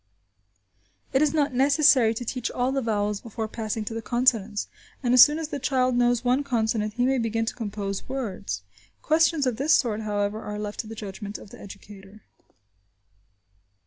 [1.13, 4.67] It is not necessary to teach all the vowels before passing to the consonants,
[5.03, 8.63] and as soon as the child knows one consonant he may begin to compose words.
[9.03, 12.23] Questions of this sort, however, are left to the judgment of the educator.